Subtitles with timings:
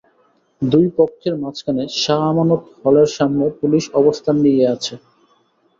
[0.61, 4.93] দুই পক্ষের মাঝখানে শাহ আমানত হলের সামনে পুলিশ অবস্থান নিয়ে আছে।